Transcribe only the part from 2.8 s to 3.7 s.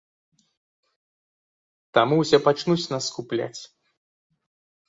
нас скупляць.